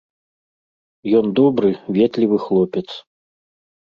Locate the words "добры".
1.41-1.69